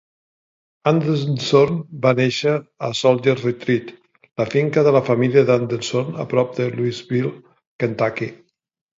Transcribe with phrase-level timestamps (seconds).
[0.91, 1.73] Anderson
[2.05, 2.53] va néixer
[2.87, 3.91] a "Soldier's Retreat",
[4.43, 7.33] la finca de la família Anderson a prop de Louisville,
[7.85, 8.31] Kentucky.